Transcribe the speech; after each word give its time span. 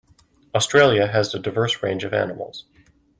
Australia 0.55 1.05
has 1.05 1.35
a 1.35 1.37
diverse 1.37 1.83
range 1.83 2.03
of 2.03 2.11
animals. 2.11 2.65